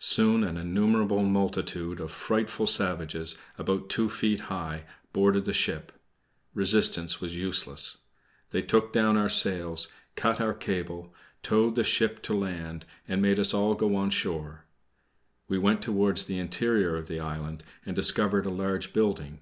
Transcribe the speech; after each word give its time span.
Soon 0.00 0.44
an 0.44 0.56
innumerable 0.56 1.22
multitude 1.22 2.00
of 2.00 2.10
frightful 2.10 2.66
savages, 2.66 3.36
about 3.58 3.90
two 3.90 4.08
feet 4.08 4.40
high, 4.48 4.84
boarded 5.12 5.44
the 5.44 5.52
ship. 5.52 5.92
Resistance 6.54 7.20
was 7.20 7.36
useless. 7.36 7.98
They 8.48 8.62
took 8.62 8.94
down 8.94 9.18
our 9.18 9.28
sails, 9.28 9.88
cut 10.16 10.40
our 10.40 10.54
cable, 10.54 11.12
towed 11.42 11.74
the 11.74 11.84
ship 11.84 12.22
to 12.22 12.34
land, 12.34 12.86
and 13.06 13.20
made 13.20 13.38
us 13.38 13.52
all 13.52 13.74
go 13.74 13.94
on 13.94 14.08
shore. 14.08 14.64
We 15.48 15.58
went 15.58 15.82
towards 15.82 16.24
the 16.24 16.38
interior 16.38 16.96
of 16.96 17.06
the 17.06 17.20
island 17.20 17.62
and 17.84 17.94
discovered 17.94 18.46
a 18.46 18.50
large 18.50 18.94
building. 18.94 19.40